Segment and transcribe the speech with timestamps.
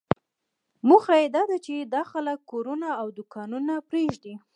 [0.87, 4.33] موخه یې داده چې دا خلک کورونه او دوکانونه پرېږدي.